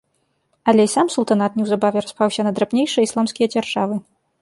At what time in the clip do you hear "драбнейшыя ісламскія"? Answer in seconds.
2.59-3.47